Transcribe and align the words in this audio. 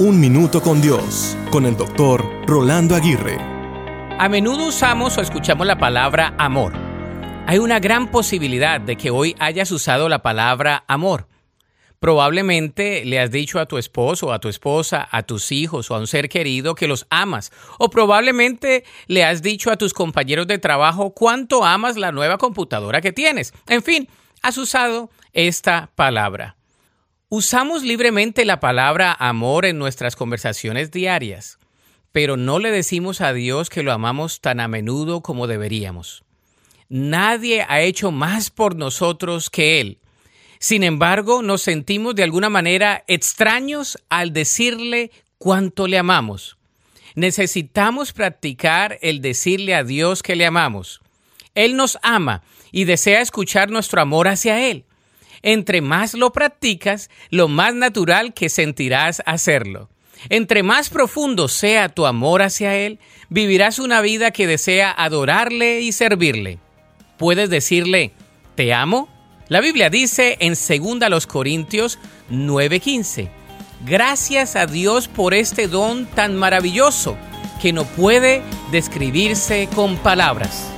Un 0.00 0.20
Minuto 0.20 0.62
con 0.62 0.80
Dios, 0.80 1.36
con 1.50 1.66
el 1.66 1.76
doctor 1.76 2.24
Rolando 2.46 2.94
Aguirre. 2.94 3.36
A 4.16 4.28
menudo 4.28 4.68
usamos 4.68 5.18
o 5.18 5.20
escuchamos 5.20 5.66
la 5.66 5.76
palabra 5.76 6.36
amor. 6.38 6.72
Hay 7.48 7.58
una 7.58 7.80
gran 7.80 8.08
posibilidad 8.08 8.80
de 8.80 8.94
que 8.94 9.10
hoy 9.10 9.34
hayas 9.40 9.72
usado 9.72 10.08
la 10.08 10.22
palabra 10.22 10.84
amor. 10.86 11.26
Probablemente 11.98 13.04
le 13.06 13.18
has 13.18 13.32
dicho 13.32 13.58
a 13.58 13.66
tu 13.66 13.76
esposo, 13.76 14.32
a 14.32 14.38
tu 14.38 14.48
esposa, 14.48 15.08
a 15.10 15.24
tus 15.24 15.50
hijos 15.50 15.90
o 15.90 15.96
a 15.96 15.98
un 15.98 16.06
ser 16.06 16.28
querido 16.28 16.76
que 16.76 16.86
los 16.86 17.08
amas. 17.10 17.50
O 17.80 17.90
probablemente 17.90 18.84
le 19.08 19.24
has 19.24 19.42
dicho 19.42 19.72
a 19.72 19.78
tus 19.78 19.94
compañeros 19.94 20.46
de 20.46 20.58
trabajo 20.58 21.10
cuánto 21.10 21.64
amas 21.64 21.96
la 21.96 22.12
nueva 22.12 22.38
computadora 22.38 23.00
que 23.00 23.10
tienes. 23.10 23.52
En 23.66 23.82
fin, 23.82 24.08
has 24.42 24.58
usado 24.58 25.10
esta 25.32 25.90
palabra. 25.96 26.57
Usamos 27.30 27.82
libremente 27.82 28.46
la 28.46 28.58
palabra 28.58 29.12
amor 29.12 29.66
en 29.66 29.76
nuestras 29.76 30.16
conversaciones 30.16 30.90
diarias, 30.90 31.58
pero 32.10 32.38
no 32.38 32.58
le 32.58 32.70
decimos 32.70 33.20
a 33.20 33.34
Dios 33.34 33.68
que 33.68 33.82
lo 33.82 33.92
amamos 33.92 34.40
tan 34.40 34.60
a 34.60 34.68
menudo 34.68 35.20
como 35.20 35.46
deberíamos. 35.46 36.24
Nadie 36.88 37.66
ha 37.68 37.82
hecho 37.82 38.12
más 38.12 38.48
por 38.48 38.76
nosotros 38.76 39.50
que 39.50 39.78
Él. 39.78 39.98
Sin 40.58 40.82
embargo, 40.82 41.42
nos 41.42 41.60
sentimos 41.60 42.14
de 42.14 42.22
alguna 42.22 42.48
manera 42.48 43.04
extraños 43.08 43.98
al 44.08 44.32
decirle 44.32 45.10
cuánto 45.36 45.86
le 45.86 45.98
amamos. 45.98 46.56
Necesitamos 47.14 48.14
practicar 48.14 48.98
el 49.02 49.20
decirle 49.20 49.74
a 49.74 49.84
Dios 49.84 50.22
que 50.22 50.34
le 50.34 50.46
amamos. 50.46 51.02
Él 51.54 51.76
nos 51.76 51.98
ama 52.02 52.42
y 52.72 52.84
desea 52.84 53.20
escuchar 53.20 53.68
nuestro 53.70 54.00
amor 54.00 54.28
hacia 54.28 54.70
Él. 54.70 54.86
Entre 55.42 55.80
más 55.80 56.14
lo 56.14 56.32
practicas, 56.32 57.10
lo 57.30 57.48
más 57.48 57.74
natural 57.74 58.34
que 58.34 58.48
sentirás 58.48 59.22
hacerlo. 59.26 59.88
Entre 60.28 60.62
más 60.62 60.90
profundo 60.90 61.48
sea 61.48 61.88
tu 61.88 62.06
amor 62.06 62.42
hacia 62.42 62.74
Él, 62.76 62.98
vivirás 63.28 63.78
una 63.78 64.00
vida 64.00 64.30
que 64.30 64.46
desea 64.46 64.90
adorarle 64.90 65.80
y 65.80 65.92
servirle. 65.92 66.58
Puedes 67.16 67.50
decirle, 67.50 68.12
¿te 68.54 68.72
amo? 68.74 69.08
La 69.48 69.60
Biblia 69.60 69.90
dice 69.90 70.36
en 70.40 70.54
2 70.54 71.26
Corintios 71.26 71.98
9:15, 72.30 73.30
gracias 73.86 74.56
a 74.56 74.66
Dios 74.66 75.08
por 75.08 75.34
este 75.34 75.68
don 75.68 76.06
tan 76.06 76.36
maravilloso 76.36 77.16
que 77.62 77.72
no 77.72 77.84
puede 77.84 78.42
describirse 78.70 79.68
con 79.74 79.96
palabras. 79.96 80.77